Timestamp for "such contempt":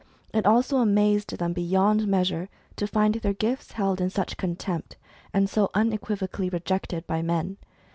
4.09-4.97